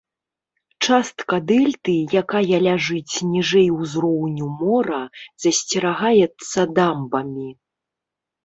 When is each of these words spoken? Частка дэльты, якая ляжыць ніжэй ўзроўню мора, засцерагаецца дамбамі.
Частка 0.85 1.35
дэльты, 1.51 1.93
якая 2.21 2.57
ляжыць 2.67 3.15
ніжэй 3.33 3.69
ўзроўню 3.79 4.45
мора, 4.63 5.03
засцерагаецца 5.47 6.59
дамбамі. 6.81 7.47